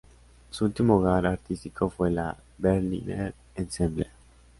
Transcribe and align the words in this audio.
Su 0.49 0.65
último 0.65 0.97
hogar 0.97 1.27
artístico 1.27 1.87
fue 1.87 2.09
la 2.09 2.35
Berliner 2.57 3.35
Ensemble. 3.53 4.07